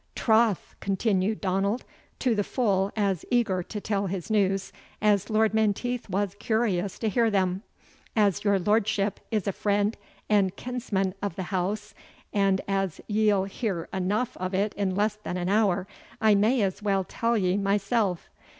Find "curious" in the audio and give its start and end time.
6.39-6.97